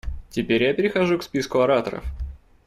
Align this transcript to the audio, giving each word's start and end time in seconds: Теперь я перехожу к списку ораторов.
Теперь 0.31 0.63
я 0.63 0.73
перехожу 0.73 1.19
к 1.19 1.23
списку 1.23 1.59
ораторов. 1.59 2.03